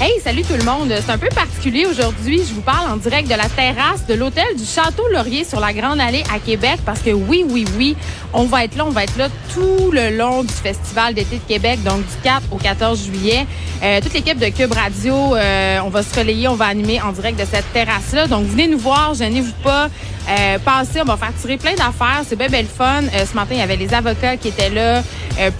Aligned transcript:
Hey, 0.00 0.20
salut 0.20 0.42
tout 0.42 0.56
le 0.58 0.64
monde. 0.64 0.92
C'est 1.00 1.12
un 1.12 1.18
peu 1.18 1.28
particulier 1.28 1.86
aujourd'hui. 1.86 2.42
Je 2.46 2.52
vous 2.52 2.62
parle 2.62 2.90
en 2.90 2.96
direct 2.96 3.28
de 3.28 3.36
la 3.36 3.48
terrasse 3.48 4.04
de 4.06 4.14
l'hôtel 4.14 4.44
du 4.56 4.64
Château 4.64 5.06
Laurier 5.12 5.44
sur 5.44 5.60
la 5.60 5.72
Grande 5.72 6.00
Allée 6.00 6.24
à 6.34 6.40
Québec 6.40 6.80
parce 6.84 7.00
que 7.00 7.10
oui, 7.10 7.44
oui, 7.48 7.64
oui, 7.78 7.96
on 8.32 8.44
va 8.44 8.64
être 8.64 8.76
là, 8.76 8.84
on 8.86 8.90
va 8.90 9.04
être 9.04 9.16
là 9.16 9.28
tout 9.54 9.92
le 9.92 10.16
long 10.16 10.42
du 10.42 10.52
Festival 10.52 11.14
d'été 11.14 11.36
de 11.36 11.42
Québec, 11.42 11.82
donc 11.84 11.98
du 11.98 12.14
4 12.24 12.42
au 12.50 12.56
14 12.56 13.04
juillet. 13.04 13.46
Euh, 13.82 14.00
toute 14.00 14.12
l'équipe 14.14 14.38
de 14.38 14.48
Cube 14.48 14.72
Radio, 14.72 15.36
euh, 15.36 15.78
on 15.84 15.90
va 15.90 16.02
se 16.02 16.18
relayer, 16.18 16.48
on 16.48 16.54
va 16.56 16.66
animer 16.66 17.00
en 17.00 17.12
direct 17.12 17.38
de 17.38 17.44
cette 17.44 17.72
terrasse-là. 17.72 18.26
Donc 18.26 18.46
venez 18.46 18.66
nous 18.66 18.78
voir, 18.78 19.14
gênez-vous 19.14 19.52
pas. 19.62 19.88
Euh, 20.28 20.58
passez, 20.58 21.02
on 21.02 21.04
va 21.04 21.16
faire 21.16 21.32
tirer 21.40 21.56
plein 21.56 21.74
d'affaires. 21.74 22.22
C'est 22.26 22.36
bien 22.36 22.48
belle 22.48 22.66
fun. 22.66 23.02
Euh, 23.02 23.24
ce 23.30 23.34
matin, 23.34 23.52
il 23.52 23.58
y 23.58 23.62
avait 23.62 23.76
les 23.76 23.94
avocats 23.94 24.36
qui 24.36 24.48
étaient 24.48 24.70
là. 24.70 25.02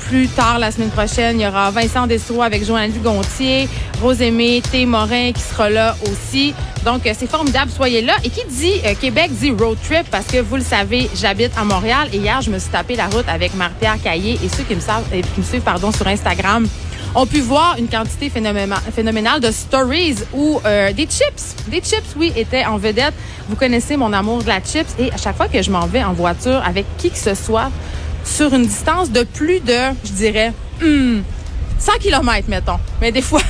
Plus 0.08 0.28
tard, 0.28 0.60
la 0.60 0.70
semaine 0.70 0.90
prochaine, 0.90 1.40
il 1.40 1.42
y 1.42 1.48
aura 1.48 1.72
Vincent 1.72 2.06
Destro 2.06 2.42
avec 2.42 2.64
Joanne 2.64 2.92
Gontier, 3.02 3.68
Rosémée, 4.00 4.62
T. 4.70 4.86
Morin 4.86 5.32
qui 5.32 5.42
sera 5.42 5.70
là 5.70 5.96
aussi. 6.10 6.54
Donc, 6.84 7.06
euh, 7.06 7.12
c'est 7.16 7.30
formidable. 7.30 7.70
Soyez 7.70 8.02
là. 8.02 8.14
Et 8.24 8.30
qui 8.30 8.44
dit 8.46 8.80
euh, 8.84 8.94
Québec 9.00 9.30
dit 9.32 9.50
road 9.50 9.78
trip 9.82 10.08
parce 10.10 10.26
que 10.26 10.38
vous 10.38 10.56
le 10.56 10.62
savez, 10.62 11.08
j'habite 11.14 11.52
à 11.56 11.64
Montréal 11.64 12.08
et 12.12 12.18
hier, 12.18 12.40
je 12.40 12.50
me 12.50 12.58
suis 12.58 12.70
tapé 12.70 12.96
la 12.96 13.06
route 13.06 13.28
avec 13.28 13.54
Marie-Pierre 13.54 14.02
Caillé 14.02 14.38
et 14.44 14.48
ceux 14.48 14.64
qui 14.64 14.74
me, 14.74 14.80
savent, 14.80 15.04
euh, 15.12 15.22
qui 15.34 15.40
me 15.40 15.44
suivent 15.44 15.62
pardon, 15.62 15.92
sur 15.92 16.06
Instagram 16.06 16.68
ont 17.14 17.26
pu 17.26 17.40
voir 17.40 17.76
une 17.78 17.88
quantité 17.88 18.28
phénoménale, 18.28 18.80
phénoménale 18.94 19.40
de 19.40 19.50
stories 19.50 20.16
où 20.32 20.60
euh, 20.64 20.92
des 20.92 21.06
chips, 21.06 21.54
des 21.68 21.80
chips, 21.80 22.14
oui, 22.16 22.32
étaient 22.36 22.64
en 22.64 22.76
vedette. 22.76 23.14
Vous 23.48 23.56
connaissez 23.56 23.96
mon 23.96 24.12
amour 24.12 24.42
de 24.42 24.48
la 24.48 24.60
chips 24.60 24.94
et 24.98 25.12
à 25.12 25.16
chaque 25.16 25.36
fois 25.36 25.48
que 25.48 25.62
je 25.62 25.70
m'en 25.70 25.86
vais 25.86 26.02
en 26.02 26.12
voiture 26.12 26.62
avec 26.64 26.86
qui 26.98 27.10
que 27.10 27.18
ce 27.18 27.34
soit 27.34 27.70
sur 28.24 28.52
une 28.54 28.66
distance 28.66 29.10
de 29.10 29.22
plus 29.22 29.60
de, 29.60 29.78
je 30.04 30.12
dirais, 30.12 30.52
hmm, 30.82 31.20
100 31.78 31.92
km, 32.00 32.48
mettons. 32.48 32.78
Mais 33.00 33.12
des 33.12 33.22
fois, 33.22 33.42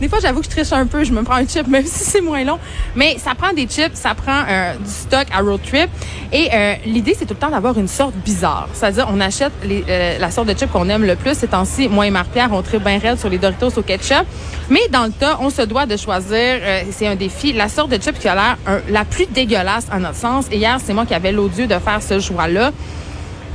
des 0.00 0.08
fois, 0.08 0.18
j'avoue 0.20 0.40
que 0.40 0.46
je 0.46 0.50
triche 0.50 0.72
un 0.72 0.86
peu, 0.86 1.04
je 1.04 1.12
me 1.12 1.22
prends 1.22 1.36
un 1.36 1.46
chip, 1.46 1.66
même 1.68 1.84
si 1.86 2.04
c'est 2.04 2.20
moins 2.20 2.44
long. 2.44 2.58
Mais 2.94 3.16
ça 3.18 3.34
prend 3.34 3.52
des 3.52 3.66
chips, 3.66 3.94
ça 3.94 4.14
prend 4.14 4.42
euh, 4.48 4.74
du 4.76 4.90
stock 4.90 5.26
à 5.34 5.40
road 5.40 5.60
trip. 5.64 5.88
Et 6.32 6.48
euh, 6.52 6.74
l'idée, 6.84 7.14
c'est 7.18 7.24
tout 7.26 7.34
le 7.34 7.40
temps 7.40 7.50
d'avoir 7.50 7.78
une 7.78 7.88
sorte 7.88 8.14
bizarre. 8.16 8.68
C'est-à-dire, 8.72 9.08
on 9.12 9.20
achète 9.20 9.52
les, 9.64 9.84
euh, 9.88 10.18
la 10.18 10.30
sorte 10.30 10.48
de 10.48 10.58
chip 10.58 10.70
qu'on 10.70 10.88
aime 10.88 11.04
le 11.04 11.16
plus. 11.16 11.34
Ces 11.34 11.48
temps-ci, 11.48 11.88
moi 11.88 12.06
et 12.06 12.10
Marc-Pierre, 12.10 12.48
on 12.52 12.62
tripe 12.62 12.82
bien 12.84 12.98
raide 12.98 13.18
sur 13.18 13.28
les 13.28 13.38
Doritos 13.38 13.70
au 13.78 13.82
ketchup. 13.82 14.24
Mais 14.70 14.88
dans 14.90 15.04
le 15.04 15.12
tas, 15.12 15.38
on 15.40 15.50
se 15.50 15.62
doit 15.62 15.86
de 15.86 15.96
choisir, 15.96 16.34
euh, 16.62 16.82
c'est 16.90 17.06
un 17.06 17.14
défi, 17.16 17.52
la 17.52 17.68
sorte 17.68 17.90
de 17.90 18.02
chip 18.02 18.18
qui 18.18 18.28
a 18.28 18.34
l'air 18.34 18.56
un- 18.66 18.80
la 18.90 19.04
plus 19.04 19.26
dégueulasse 19.26 19.86
à 19.90 19.98
notre 19.98 20.16
sens. 20.16 20.46
Et 20.50 20.56
hier, 20.56 20.78
c'est 20.84 20.92
moi 20.92 21.06
qui 21.06 21.14
avais 21.14 21.32
l'odieux 21.32 21.66
de 21.66 21.78
faire 21.78 22.00
ce 22.02 22.20
choix-là. 22.20 22.70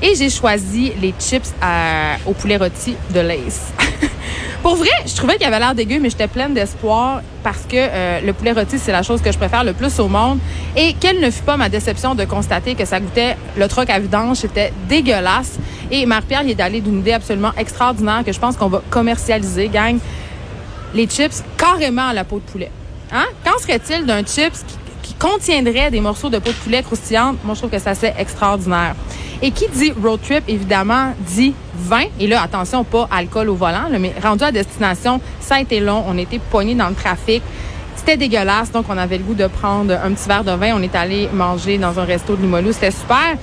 Et 0.03 0.16
j'ai 0.16 0.29
choisi 0.31 0.94
les 1.00 1.13
chips 1.19 1.53
à- 1.62 2.16
au 2.25 2.31
poulet 2.34 2.58
rôti 2.58 2.96
de 3.13 3.19
Lace. 3.19 3.72
Pour 4.61 4.75
vrai, 4.75 4.89
je 5.07 5.16
trouvais 5.16 5.38
qu'il 5.38 5.47
avait 5.47 5.57
l'air 5.57 5.73
dégueu, 5.73 5.99
mais 5.99 6.09
j'étais 6.11 6.27
pleine 6.27 6.53
d'espoir 6.53 7.22
parce 7.44 7.61
que 7.61 7.75
euh, 7.75 8.22
le 8.22 8.31
poulet 8.31 8.51
rôti, 8.51 8.77
c'est 8.77 8.91
la 8.91 9.01
chose 9.01 9.22
que 9.22 9.31
je 9.31 9.38
préfère 9.38 9.63
le 9.63 9.73
plus 9.73 9.99
au 9.99 10.07
monde. 10.07 10.38
Et 10.75 10.94
quelle 10.94 11.19
ne 11.19 11.31
fut 11.31 11.41
pas 11.41 11.57
ma 11.57 11.67
déception 11.67 12.13
de 12.13 12.25
constater 12.25 12.75
que 12.75 12.85
ça 12.85 12.99
goûtait 12.99 13.38
le 13.57 13.67
troc 13.67 13.89
à 13.89 13.97
vidange, 13.97 14.38
c'était 14.38 14.72
dégueulasse. 14.88 15.57
Et 15.89 16.05
Marie-Pierre, 16.05 16.44
il 16.44 16.51
est 16.51 16.61
allé 16.61 16.79
d'une 16.79 16.99
idée 16.99 17.13
absolument 17.13 17.53
extraordinaire 17.57 18.23
que 18.23 18.31
je 18.31 18.39
pense 18.39 18.55
qu'on 18.55 18.69
va 18.69 18.83
commercialiser, 18.91 19.67
gang. 19.67 19.97
Les 20.93 21.07
chips 21.07 21.43
carrément 21.57 22.09
à 22.09 22.13
la 22.13 22.23
peau 22.23 22.38
de 22.38 22.51
poulet. 22.51 22.72
Hein? 23.11 23.25
Qu'en 23.43 23.57
serait-il 23.57 24.05
d'un 24.05 24.23
chips 24.23 24.63
qui 24.67 24.75
qui 25.01 25.13
contiendrait 25.16 25.91
des 25.91 25.99
morceaux 25.99 26.29
de 26.29 26.39
peau 26.39 26.51
de 26.51 26.55
poulet 26.55 26.83
croustillante, 26.83 27.38
moi, 27.43 27.55
je 27.55 27.61
trouve 27.61 27.72
que 27.72 27.79
ça 27.79 27.95
c'est 27.95 28.13
extraordinaire. 28.17 28.95
Et 29.44 29.52
qui 29.52 29.68
dit 29.69 29.91
road 29.91 30.19
trip, 30.22 30.44
évidemment, 30.47 31.13
dit 31.19 31.53
vin. 31.75 32.03
Et 32.19 32.28
là, 32.28 32.44
attention, 32.44 32.84
pas 32.84 33.07
alcool 33.12 33.50
au 33.50 33.56
volant, 33.56 33.88
mais 34.00 34.13
rendu 34.22 34.44
à 34.44 34.52
destination, 34.52 35.19
ça 35.40 35.56
a 35.56 35.62
été 35.62 35.79
long. 35.79 36.03
On 36.07 36.18
était 36.18 36.40
poignés 36.40 36.75
dans 36.75 36.90
le 36.90 36.96
trafic. 36.96 37.41
C'était 37.96 38.18
dégueulasse, 38.18 38.72
donc 38.72 38.85
on 38.90 38.97
avait 38.97 39.18
le 39.18 39.24
goût 39.24 39.34
de 39.34 39.47
prendre 39.47 39.94
un 39.94 40.12
petit 40.12 40.28
verre 40.28 40.44
de 40.44 40.52
vin. 40.52 40.74
On 40.75 40.81
est 40.81 40.96
allé 40.96 41.28
manger 41.34 41.78
dans 41.78 42.00
un 42.00 42.03
resto 42.03 42.35
de 42.35 42.41
Limoilou. 42.41 42.72
C'était 42.72 42.91
super. 42.91 43.38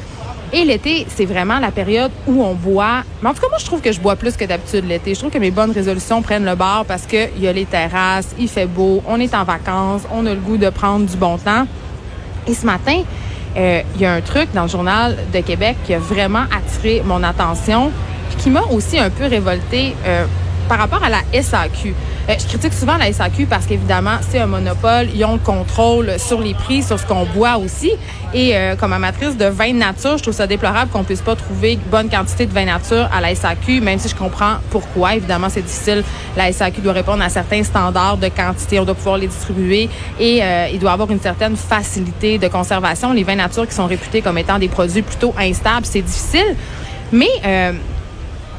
Et 0.52 0.64
l'été, 0.64 1.06
c'est 1.14 1.26
vraiment 1.26 1.58
la 1.58 1.70
période 1.70 2.10
où 2.26 2.42
on 2.42 2.54
boit. 2.54 3.02
Mais 3.20 3.28
en 3.28 3.34
tout 3.34 3.40
cas, 3.40 3.48
moi, 3.48 3.58
je 3.58 3.66
trouve 3.66 3.82
que 3.82 3.92
je 3.92 4.00
bois 4.00 4.16
plus 4.16 4.36
que 4.36 4.44
d'habitude 4.44 4.86
l'été. 4.88 5.14
Je 5.14 5.18
trouve 5.18 5.30
que 5.30 5.38
mes 5.38 5.50
bonnes 5.50 5.72
résolutions 5.72 6.22
prennent 6.22 6.46
le 6.46 6.54
bar 6.54 6.84
parce 6.86 7.06
qu'il 7.06 7.38
y 7.38 7.46
a 7.46 7.52
les 7.52 7.66
terrasses, 7.66 8.34
il 8.38 8.48
fait 8.48 8.66
beau, 8.66 9.02
on 9.06 9.20
est 9.20 9.34
en 9.34 9.44
vacances, 9.44 10.02
on 10.10 10.24
a 10.24 10.32
le 10.32 10.40
goût 10.40 10.56
de 10.56 10.70
prendre 10.70 11.04
du 11.04 11.16
bon 11.16 11.36
temps. 11.36 11.66
Et 12.46 12.54
ce 12.54 12.64
matin, 12.64 13.02
euh, 13.58 13.82
il 13.96 14.00
y 14.00 14.06
a 14.06 14.12
un 14.12 14.20
truc 14.20 14.48
dans 14.54 14.62
le 14.62 14.68
journal 14.68 15.16
de 15.32 15.40
Québec 15.40 15.76
qui 15.84 15.94
a 15.94 15.98
vraiment 15.98 16.44
attiré 16.54 17.02
mon 17.04 17.22
attention, 17.24 17.90
puis 18.28 18.38
qui 18.38 18.50
m'a 18.50 18.62
aussi 18.62 18.98
un 18.98 19.10
peu 19.10 19.26
révoltée 19.26 19.96
euh, 20.06 20.26
par 20.68 20.78
rapport 20.78 21.02
à 21.02 21.08
la 21.08 21.42
SAQ. 21.42 21.94
Euh, 22.28 22.34
je 22.38 22.46
critique 22.46 22.74
souvent 22.74 22.98
la 22.98 23.10
SAQ 23.10 23.46
parce 23.46 23.64
qu'évidemment, 23.64 24.18
c'est 24.28 24.38
un 24.38 24.46
monopole. 24.46 25.08
Ils 25.14 25.24
ont 25.24 25.34
le 25.34 25.38
contrôle 25.38 26.18
sur 26.18 26.40
les 26.40 26.52
prix, 26.52 26.82
sur 26.82 26.98
ce 26.98 27.06
qu'on 27.06 27.24
boit 27.24 27.56
aussi. 27.56 27.92
Et 28.34 28.54
euh, 28.54 28.76
comme 28.76 28.92
amatrice 28.92 29.36
de 29.36 29.46
vin 29.46 29.72
de 29.72 29.78
nature, 29.78 30.18
je 30.18 30.24
trouve 30.24 30.34
ça 30.34 30.46
déplorable 30.46 30.90
qu'on 30.90 31.04
puisse 31.04 31.22
pas 31.22 31.36
trouver 31.36 31.78
bonne 31.90 32.10
quantité 32.10 32.44
de 32.44 32.52
vin 32.52 32.66
nature 32.66 33.08
à 33.14 33.22
la 33.22 33.34
SAQ, 33.34 33.80
même 33.80 33.98
si 33.98 34.10
je 34.10 34.14
comprends 34.14 34.56
pourquoi. 34.70 35.14
Évidemment, 35.14 35.48
c'est 35.48 35.62
difficile. 35.62 36.04
La 36.36 36.52
SAQ 36.52 36.82
doit 36.82 36.92
répondre 36.92 37.22
à 37.22 37.30
certains 37.30 37.62
standards 37.62 38.18
de 38.18 38.28
quantité. 38.28 38.78
On 38.78 38.84
doit 38.84 38.94
pouvoir 38.94 39.16
les 39.16 39.26
distribuer 39.26 39.88
et 40.20 40.42
euh, 40.42 40.68
il 40.70 40.78
doit 40.78 40.92
avoir 40.92 41.10
une 41.10 41.20
certaine 41.20 41.56
facilité 41.56 42.36
de 42.36 42.48
conservation. 42.48 43.14
Les 43.14 43.24
vins 43.24 43.36
nature 43.36 43.66
qui 43.66 43.74
sont 43.74 43.86
réputés 43.86 44.20
comme 44.20 44.36
étant 44.36 44.58
des 44.58 44.68
produits 44.68 45.02
plutôt 45.02 45.34
instables, 45.38 45.86
c'est 45.86 46.02
difficile. 46.02 46.56
Mais 47.10 47.28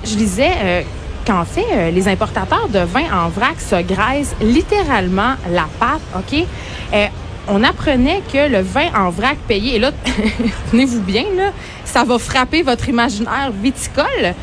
je 0.03 0.15
disais 0.15 0.51
euh, 0.63 0.81
qu'en 1.25 1.45
fait, 1.45 1.65
euh, 1.71 1.91
les 1.91 2.07
importateurs 2.07 2.67
de 2.69 2.79
vin 2.79 3.05
en 3.13 3.29
vrac 3.29 3.59
se 3.59 3.81
graissent 3.81 4.35
littéralement 4.41 5.35
la 5.51 5.67
pâte, 5.79 6.01
OK? 6.15 6.45
Euh, 6.93 7.05
on 7.47 7.63
apprenait 7.63 8.21
que 8.31 8.49
le 8.49 8.61
vin 8.61 8.89
en 8.95 9.09
vrac 9.09 9.37
payé, 9.47 9.75
et 9.75 9.79
là, 9.79 9.91
tenez-vous 10.71 11.01
bien, 11.01 11.25
là, 11.35 11.51
ça 11.85 12.03
va 12.03 12.19
frapper 12.19 12.61
votre 12.61 12.87
imaginaire 12.89 13.51
viticole. 13.51 14.33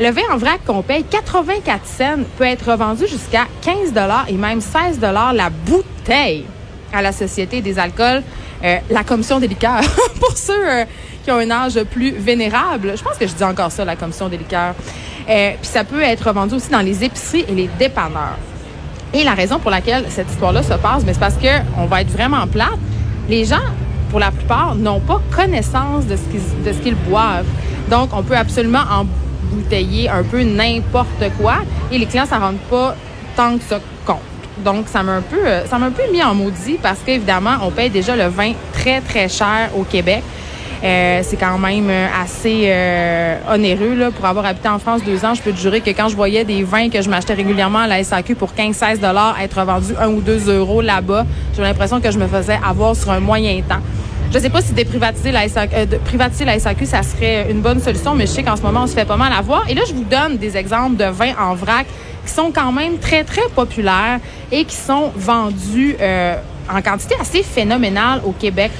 Le 0.00 0.10
vin 0.10 0.22
en 0.32 0.36
vrac 0.36 0.60
qu'on 0.66 0.82
paye 0.82 1.04
84 1.04 1.86
cents 1.86 2.22
peut 2.36 2.44
être 2.44 2.70
revendu 2.70 3.06
jusqu'à 3.06 3.46
15 3.62 3.92
et 4.28 4.32
même 4.34 4.60
16 4.60 5.00
la 5.00 5.50
bouteille 5.50 6.44
à 6.92 7.02
la 7.02 7.12
Société 7.12 7.60
des 7.60 7.78
alcools, 7.78 8.22
euh, 8.64 8.78
la 8.90 9.04
commission 9.04 9.40
des 9.40 9.48
liqueurs. 9.48 9.82
Pour 10.20 10.36
ceux 10.36 10.84
qui 11.24 11.30
ont 11.30 11.38
un 11.38 11.50
âge 11.50 11.82
plus 11.90 12.12
vénérable, 12.12 12.94
je 12.96 13.02
pense 13.02 13.18
que 13.18 13.26
je 13.26 13.34
dis 13.34 13.44
encore 13.44 13.72
ça, 13.72 13.84
la 13.84 13.96
commission 13.96 14.28
des 14.28 14.38
liqueurs. 14.38 14.74
Euh, 15.28 15.52
Puis 15.60 15.70
ça 15.70 15.84
peut 15.84 16.02
être 16.02 16.32
vendu 16.32 16.54
aussi 16.54 16.70
dans 16.70 16.80
les 16.80 17.04
épiceries 17.04 17.44
et 17.48 17.54
les 17.54 17.68
dépanneurs. 17.78 18.38
Et 19.12 19.24
la 19.24 19.34
raison 19.34 19.58
pour 19.58 19.70
laquelle 19.70 20.04
cette 20.08 20.30
histoire-là 20.30 20.62
se 20.62 20.74
passe, 20.74 21.02
mais 21.04 21.14
c'est 21.14 21.20
parce 21.20 21.36
que 21.36 21.48
on 21.78 21.86
va 21.86 22.02
être 22.02 22.10
vraiment 22.10 22.46
plate. 22.46 22.78
Les 23.28 23.44
gens, 23.44 23.56
pour 24.10 24.20
la 24.20 24.30
plupart, 24.30 24.74
n'ont 24.74 25.00
pas 25.00 25.20
connaissance 25.34 26.06
de 26.06 26.16
ce 26.16 26.78
qu'ils 26.78 26.94
boivent. 26.94 27.46
Donc, 27.90 28.10
on 28.12 28.22
peut 28.22 28.36
absolument 28.36 28.84
embouteiller 29.50 30.08
un 30.10 30.22
peu 30.22 30.42
n'importe 30.42 31.24
quoi 31.40 31.56
et 31.90 31.98
les 31.98 32.06
clients 32.06 32.26
s'en 32.26 32.38
rendent 32.38 32.58
pas 32.70 32.94
tant 33.36 33.56
que 33.56 33.64
ça 33.64 33.80
compte. 34.04 34.18
Donc, 34.64 34.88
ça 34.88 35.02
m'a 35.02 35.12
un 35.12 35.22
peu, 35.22 35.46
euh, 35.46 35.66
ça 35.66 35.78
m'a 35.78 35.86
un 35.86 35.90
peu 35.90 36.02
mis 36.12 36.22
en 36.22 36.34
maudit 36.34 36.78
parce 36.82 36.98
qu'évidemment, 37.00 37.56
on 37.62 37.70
paye 37.70 37.90
déjà 37.90 38.16
le 38.16 38.26
vin 38.26 38.52
très, 38.72 39.00
très 39.00 39.28
cher 39.28 39.70
au 39.76 39.84
Québec. 39.84 40.22
Euh, 40.84 41.20
c'est 41.24 41.36
quand 41.36 41.58
même 41.58 41.88
euh, 41.90 42.06
assez 42.22 42.66
euh, 42.66 43.36
onéreux 43.52 43.94
là, 43.94 44.10
pour 44.12 44.24
avoir 44.26 44.46
habité 44.46 44.68
en 44.68 44.78
France 44.78 45.02
deux 45.04 45.24
ans. 45.24 45.34
Je 45.34 45.42
peux 45.42 45.50
te 45.50 45.58
jurer 45.58 45.80
que 45.80 45.90
quand 45.90 46.08
je 46.08 46.14
voyais 46.14 46.44
des 46.44 46.62
vins 46.62 46.88
que 46.88 47.02
je 47.02 47.10
m'achetais 47.10 47.34
régulièrement 47.34 47.80
à 47.80 47.86
la 47.88 48.04
SAQ 48.04 48.36
pour 48.36 48.52
15-16 48.52 49.00
dollars 49.00 49.36
être 49.42 49.60
vendus 49.64 49.94
1 50.00 50.08
ou 50.08 50.20
2 50.20 50.56
euros 50.56 50.80
là-bas, 50.80 51.26
j'ai 51.56 51.62
l'impression 51.62 52.00
que 52.00 52.10
je 52.12 52.18
me 52.18 52.28
faisais 52.28 52.58
avoir 52.64 52.94
sur 52.94 53.10
un 53.10 53.18
moyen 53.18 53.60
temps. 53.62 53.80
Je 54.32 54.38
sais 54.38 54.50
pas 54.50 54.60
si 54.60 54.72
déprivatiser 54.72 55.32
la 55.32 55.48
SAQ, 55.48 55.98
privatiser 56.04 56.44
la 56.44 56.58
SAQ, 56.58 56.86
ça 56.86 57.02
serait 57.02 57.50
une 57.50 57.60
bonne 57.60 57.80
solution, 57.80 58.14
mais 58.14 58.26
je 58.26 58.32
sais 58.32 58.42
qu'en 58.42 58.56
ce 58.56 58.62
moment, 58.62 58.82
on 58.84 58.86
se 58.86 58.94
fait 58.94 59.06
pas 59.06 59.16
mal 59.16 59.32
avoir. 59.32 59.68
Et 59.70 59.74
là, 59.74 59.82
je 59.88 59.94
vous 59.94 60.04
donne 60.04 60.36
des 60.36 60.56
exemples 60.56 60.96
de 60.96 61.06
vins 61.06 61.32
en 61.40 61.54
vrac 61.54 61.86
qui 62.26 62.32
sont 62.32 62.52
quand 62.54 62.70
même 62.70 62.98
très, 62.98 63.24
très 63.24 63.48
populaires 63.54 64.20
et 64.52 64.64
qui 64.66 64.76
sont 64.76 65.10
vendus 65.16 65.96
en 66.70 66.82
quantité 66.82 67.14
assez 67.20 67.42
phénoménale 67.42 68.20
au 68.24 68.32
Québec. 68.32 68.70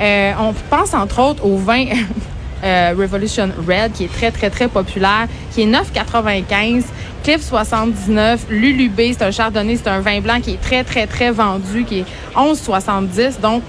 Euh, 0.00 0.32
on 0.40 0.52
pense 0.74 0.94
entre 0.94 1.20
autres 1.20 1.44
au 1.44 1.56
vin 1.56 1.84
euh, 2.64 2.94
Revolution 2.96 3.50
Red, 3.68 3.92
qui 3.92 4.04
est 4.04 4.12
très, 4.12 4.30
très, 4.30 4.50
très 4.50 4.68
populaire, 4.68 5.28
qui 5.52 5.62
est 5.62 5.66
9,95. 5.66 6.84
Cliff 7.22 7.42
79, 7.42 8.46
Lulubé, 8.48 9.12
c'est 9.12 9.24
un 9.24 9.30
chardonnay, 9.30 9.76
c'est 9.76 9.90
un 9.90 10.00
vin 10.00 10.20
blanc 10.20 10.40
qui 10.40 10.52
est 10.52 10.60
très, 10.60 10.84
très, 10.84 11.06
très 11.06 11.30
vendu, 11.30 11.84
qui 11.84 12.00
est 12.00 12.04
11,70. 12.34 13.40
Donc, 13.40 13.62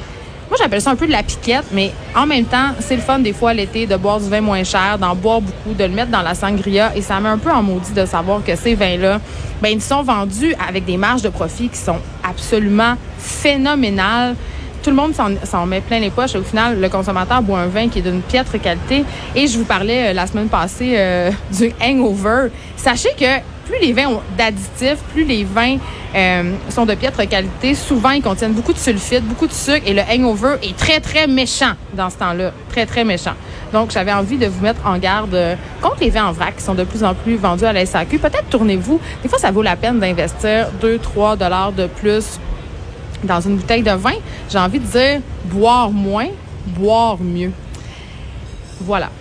moi, 0.50 0.58
j'appelle 0.62 0.82
ça 0.82 0.92
un 0.92 0.96
peu 0.96 1.08
de 1.08 1.12
la 1.12 1.24
piquette, 1.24 1.66
mais 1.72 1.92
en 2.16 2.26
même 2.26 2.46
temps, 2.46 2.72
c'est 2.80 2.96
le 2.96 3.02
fun 3.02 3.20
des 3.20 3.32
fois 3.32 3.54
l'été 3.54 3.88
de 3.88 3.96
boire 3.96 4.20
du 4.20 4.30
vin 4.30 4.42
moins 4.42 4.64
cher, 4.64 4.98
d'en 5.00 5.16
boire 5.16 5.42
beaucoup, 5.42 5.74
de 5.74 5.84
le 5.84 5.92
mettre 5.92 6.12
dans 6.12 6.22
la 6.22 6.36
sangria. 6.36 6.92
Et 6.96 7.02
ça 7.02 7.20
met 7.20 7.30
un 7.30 7.38
peu 7.38 7.52
en 7.52 7.64
maudit 7.64 7.94
de 7.94 8.06
savoir 8.06 8.44
que 8.44 8.56
ces 8.56 8.76
vins-là, 8.76 9.20
ben, 9.62 9.70
ils 9.70 9.82
sont 9.82 10.04
vendus 10.04 10.54
avec 10.68 10.86
des 10.86 10.98
marges 10.98 11.22
de 11.22 11.30
profit 11.30 11.70
qui 11.70 11.78
sont 11.78 12.00
absolument 12.24 12.96
phénoménales 13.18 14.36
tout 14.82 14.90
le 14.90 14.96
monde 14.96 15.14
s'en 15.14 15.66
met 15.66 15.82
plein 15.82 16.00
les 16.00 16.10
poches. 16.10 16.36
Au 16.36 16.44
final, 16.44 16.80
le 16.80 16.90
consommateur 16.90 17.42
boit 17.42 17.60
un 17.60 17.68
vin 17.68 17.88
qui 17.88 18.00
est 18.00 18.02
d'une 18.02 18.22
piètre 18.22 18.60
qualité. 18.60 19.04
Et 19.36 19.48
je 19.48 19.58
vous 19.58 19.66
parlais 19.66 20.10
euh, 20.10 20.14
la 20.14 20.28
semaine 20.28 20.48
passée 20.48 20.94
euh, 20.96 21.32
du 21.52 21.72
hangover. 21.82 22.50
Sachez 22.76 23.10
que 23.18 23.40
plus 23.66 23.80
les 23.80 23.94
vins 23.94 24.08
ont 24.08 24.22
d'additifs, 24.38 24.98
plus 25.14 25.24
les 25.24 25.44
vins 25.44 25.78
euh, 26.16 26.54
sont 26.70 26.86
de 26.86 26.96
piètre 26.96 27.26
qualité, 27.30 27.74
souvent 27.74 28.10
ils 28.10 28.22
contiennent 28.22 28.54
beaucoup 28.54 28.74
de 28.74 28.78
sulfite, 28.78 29.24
beaucoup 29.24 29.48
de 29.48 29.54
sucre 29.54 29.84
et 29.86 29.94
le 29.94 30.02
hangover 30.02 30.56
est 30.62 30.76
très, 30.76 31.00
très 31.00 31.28
méchant 31.28 31.74
dans 31.94 32.10
ce 32.10 32.18
temps-là. 32.18 32.52
Très, 32.70 32.86
très 32.86 33.04
méchant. 33.04 33.34
Donc, 33.72 33.92
j'avais 33.92 34.12
envie 34.12 34.38
de 34.38 34.48
vous 34.48 34.62
mettre 34.62 34.86
en 34.86 34.98
garde 34.98 35.38
contre 35.82 35.98
les 36.02 36.10
vins 36.10 36.26
en 36.26 36.32
vrac 36.32 36.58
qui 36.58 36.64
sont 36.64 36.74
de 36.74 36.84
plus 36.84 37.04
en 37.04 37.14
plus 37.14 37.36
vendus 37.36 37.66
à 37.66 37.72
la 37.72 37.86
SAQ. 37.86 38.18
Peut-être 38.20 38.50
tournez-vous. 38.50 39.00
Des 39.24 39.30
fois, 39.30 39.40
ça 39.40 39.52
vaut 39.52 39.62
la 39.62 39.78
peine 39.78 40.00
d'investir 40.00 40.68
2-3 40.82 41.38
dollars 41.38 41.72
de 41.72 41.88
plus 41.88 42.40
dans 43.24 43.42
une 43.42 43.58
bouteille 43.58 43.84
de 43.84 43.92
vin. 43.92 44.14
J'ai 44.50 44.58
envie 44.58 44.80
de 44.80 44.86
dire 44.86 45.22
boire 45.46 45.92
moins, 45.92 46.28
boire 46.68 47.18
mieux. 47.20 47.52
Voilà. 48.82 49.10